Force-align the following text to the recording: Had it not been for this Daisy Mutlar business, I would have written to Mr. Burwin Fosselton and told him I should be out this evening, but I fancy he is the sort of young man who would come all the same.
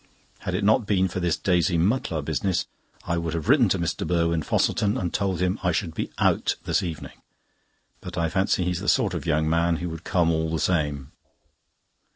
Had 0.39 0.55
it 0.55 0.63
not 0.63 0.87
been 0.87 1.07
for 1.07 1.19
this 1.19 1.37
Daisy 1.37 1.77
Mutlar 1.77 2.23
business, 2.25 2.65
I 3.05 3.19
would 3.19 3.35
have 3.35 3.47
written 3.47 3.69
to 3.69 3.77
Mr. 3.77 4.03
Burwin 4.07 4.41
Fosselton 4.41 4.97
and 4.97 5.13
told 5.13 5.39
him 5.41 5.59
I 5.61 5.71
should 5.71 5.93
be 5.93 6.09
out 6.17 6.55
this 6.63 6.81
evening, 6.81 7.21
but 7.99 8.17
I 8.17 8.27
fancy 8.27 8.63
he 8.63 8.71
is 8.71 8.79
the 8.79 8.89
sort 8.89 9.13
of 9.13 9.27
young 9.27 9.47
man 9.47 9.75
who 9.75 9.89
would 9.89 10.03
come 10.03 10.31
all 10.31 10.49
the 10.49 10.57
same. 10.57 11.11